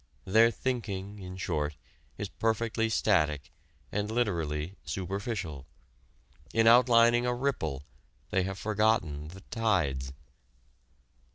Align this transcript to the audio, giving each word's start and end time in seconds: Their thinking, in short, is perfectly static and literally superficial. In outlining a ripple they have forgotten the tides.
Their 0.25 0.49
thinking, 0.49 1.19
in 1.19 1.37
short, 1.37 1.77
is 2.17 2.27
perfectly 2.27 2.89
static 2.89 3.51
and 3.91 4.09
literally 4.09 4.73
superficial. 4.83 5.67
In 6.55 6.65
outlining 6.65 7.27
a 7.27 7.35
ripple 7.35 7.83
they 8.31 8.41
have 8.41 8.57
forgotten 8.57 9.27
the 9.27 9.41
tides. 9.51 10.11